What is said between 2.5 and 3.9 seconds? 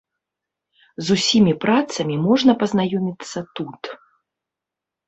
пазнаёміцца тут.